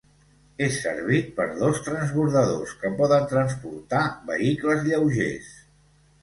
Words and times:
És 0.67 0.77
servit 0.85 1.27
per 1.35 1.45
dos 1.59 1.81
transbordadors, 1.87 2.73
que 2.85 2.91
poden 3.03 3.29
transportar 3.35 4.01
vehicles 4.31 4.83
lleugers. 4.89 5.55